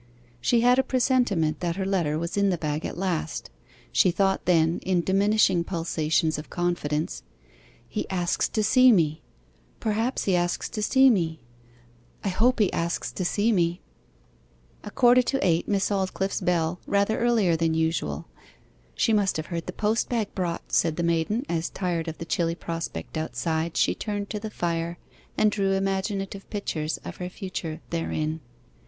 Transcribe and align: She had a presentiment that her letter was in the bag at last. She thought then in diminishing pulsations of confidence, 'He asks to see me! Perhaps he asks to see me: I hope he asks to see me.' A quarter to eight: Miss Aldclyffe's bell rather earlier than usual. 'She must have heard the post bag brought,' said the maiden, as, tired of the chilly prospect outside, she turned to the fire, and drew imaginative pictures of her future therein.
She 0.41 0.61
had 0.61 0.79
a 0.79 0.83
presentiment 0.83 1.59
that 1.59 1.75
her 1.75 1.85
letter 1.85 2.17
was 2.17 2.35
in 2.35 2.49
the 2.49 2.57
bag 2.57 2.87
at 2.87 2.97
last. 2.97 3.51
She 3.91 4.09
thought 4.09 4.45
then 4.45 4.79
in 4.79 5.01
diminishing 5.01 5.63
pulsations 5.63 6.39
of 6.39 6.49
confidence, 6.49 7.21
'He 7.87 8.09
asks 8.09 8.47
to 8.49 8.63
see 8.63 8.91
me! 8.91 9.21
Perhaps 9.79 10.23
he 10.23 10.35
asks 10.35 10.69
to 10.69 10.81
see 10.81 11.11
me: 11.11 11.41
I 12.23 12.29
hope 12.29 12.57
he 12.59 12.73
asks 12.73 13.11
to 13.11 13.23
see 13.23 13.51
me.' 13.51 13.79
A 14.83 14.89
quarter 14.89 15.21
to 15.21 15.45
eight: 15.45 15.67
Miss 15.67 15.91
Aldclyffe's 15.91 16.41
bell 16.41 16.79
rather 16.87 17.19
earlier 17.19 17.55
than 17.55 17.75
usual. 17.75 18.25
'She 18.95 19.13
must 19.13 19.37
have 19.37 19.45
heard 19.53 19.67
the 19.67 19.71
post 19.71 20.09
bag 20.09 20.33
brought,' 20.33 20.71
said 20.73 20.95
the 20.95 21.03
maiden, 21.03 21.45
as, 21.47 21.69
tired 21.69 22.07
of 22.07 22.17
the 22.17 22.25
chilly 22.25 22.55
prospect 22.55 23.17
outside, 23.19 23.77
she 23.77 23.93
turned 23.93 24.31
to 24.31 24.39
the 24.39 24.49
fire, 24.49 24.97
and 25.37 25.51
drew 25.51 25.73
imaginative 25.73 26.49
pictures 26.49 26.97
of 27.05 27.17
her 27.17 27.29
future 27.29 27.81
therein. 27.91 28.39